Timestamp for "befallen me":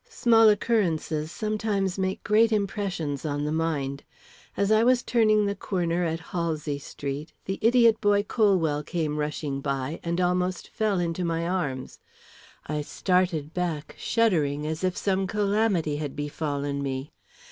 16.15-17.11